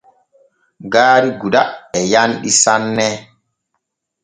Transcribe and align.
Gaari 0.91 1.29
Gouda 1.39 1.61
e 1.97 1.99
yanɗi 2.11 2.49
sanne. 2.61 3.07